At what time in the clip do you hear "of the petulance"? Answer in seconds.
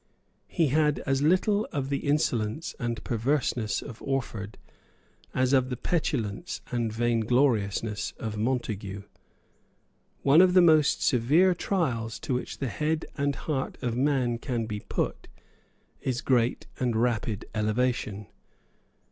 5.53-6.59